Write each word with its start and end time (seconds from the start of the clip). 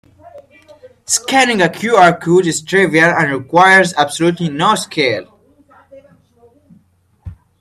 Scanning 1.05 1.61
a 1.61 1.65
QR 1.65 2.19
code 2.19 2.47
is 2.47 2.63
trivial 2.63 3.11
and 3.11 3.31
requires 3.37 3.93
absolutely 3.93 4.49
no 4.49 4.73
skill. 4.73 5.39